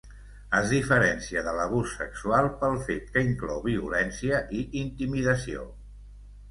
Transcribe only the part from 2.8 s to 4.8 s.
fet que inclou violència i